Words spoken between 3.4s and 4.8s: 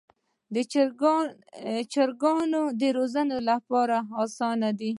لپاره اسانه